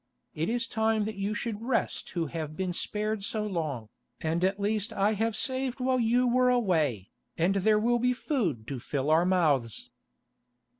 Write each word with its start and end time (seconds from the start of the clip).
It 0.33 0.49
is 0.49 0.65
time 0.65 1.03
that 1.03 1.13
you 1.17 1.35
should 1.35 1.61
rest 1.61 2.09
who 2.09 2.25
have 2.25 2.57
been 2.57 2.73
spared 2.73 3.21
so 3.23 3.45
long, 3.45 3.89
and 4.19 4.43
at 4.43 4.59
least 4.59 4.91
I 4.91 5.13
have 5.13 5.35
saved 5.35 5.79
while 5.79 5.99
you 5.99 6.27
were 6.27 6.49
away, 6.49 7.11
and 7.37 7.57
there 7.57 7.77
will 7.77 7.99
be 7.99 8.11
food 8.11 8.67
to 8.69 8.79
fill 8.79 9.11
our 9.11 9.25
mouths." 9.25 9.91